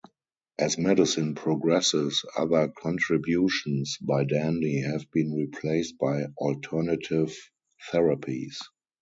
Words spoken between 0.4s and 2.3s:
As medicine progresses,